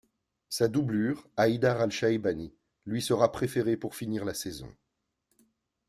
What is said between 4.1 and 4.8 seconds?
la saison.